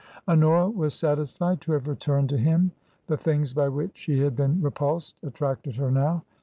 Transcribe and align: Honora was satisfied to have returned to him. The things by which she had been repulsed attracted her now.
Honora 0.27 0.67
was 0.67 0.95
satisfied 0.95 1.61
to 1.61 1.73
have 1.73 1.87
returned 1.87 2.29
to 2.29 2.37
him. 2.39 2.71
The 3.05 3.17
things 3.17 3.53
by 3.53 3.69
which 3.69 3.95
she 3.95 4.17
had 4.17 4.35
been 4.35 4.59
repulsed 4.59 5.15
attracted 5.21 5.75
her 5.75 5.91
now. 5.91 6.23